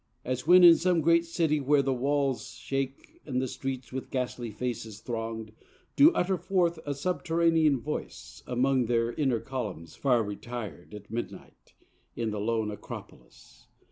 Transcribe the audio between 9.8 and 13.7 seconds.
far retir'd At midnight, in the lone Acropolis.